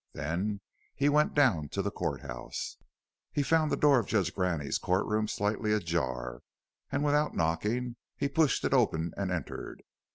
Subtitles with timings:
[0.13, 0.61] Then
[0.95, 2.75] he went down to the court house.
[3.31, 6.41] He found the door of Judge Graney's court room slightly ajar
[6.91, 9.83] and without knocking he pushed it open and entered.